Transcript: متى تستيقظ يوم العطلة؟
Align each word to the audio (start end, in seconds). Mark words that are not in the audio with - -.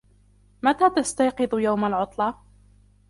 متى 0.63 0.89
تستيقظ 0.89 1.55
يوم 1.59 1.85
العطلة؟ 1.85 2.35